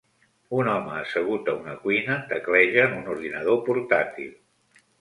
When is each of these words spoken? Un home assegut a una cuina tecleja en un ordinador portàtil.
Un 0.59 0.69
home 0.75 0.95
assegut 1.01 1.51
a 1.53 1.55
una 1.65 1.75
cuina 1.85 2.17
tecleja 2.33 2.89
en 2.89 2.99
un 3.03 3.07
ordinador 3.17 3.63
portàtil. 3.71 4.37